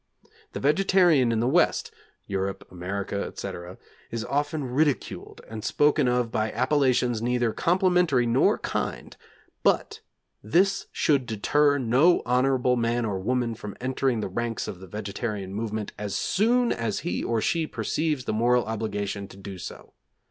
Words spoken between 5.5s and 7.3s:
spoken of by appellations